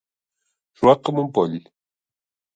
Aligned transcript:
Suat 0.79 1.03
com 1.11 1.21
un 1.25 1.31
poll. 1.37 1.61